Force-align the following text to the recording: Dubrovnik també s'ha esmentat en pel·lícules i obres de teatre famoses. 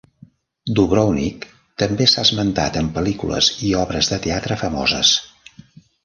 Dubrovnik 0.77 1.43
també 1.83 2.07
s'ha 2.13 2.23
esmentat 2.27 2.79
en 2.81 2.89
pel·lícules 2.95 3.49
i 3.67 3.73
obres 3.81 4.09
de 4.13 4.19
teatre 4.25 4.57
famoses. 4.63 5.13